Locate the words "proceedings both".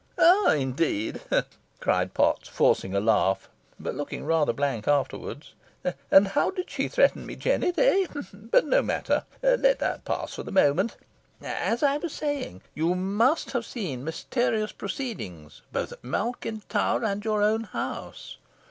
14.71-15.91